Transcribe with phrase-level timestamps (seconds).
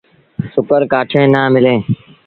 [0.53, 1.77] سُڪل ڪآٺيٚن نا مليٚن۔